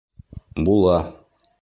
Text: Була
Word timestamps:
Була 0.63 0.99